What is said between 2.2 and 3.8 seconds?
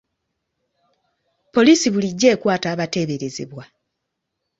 ekwata abateeberezebwa.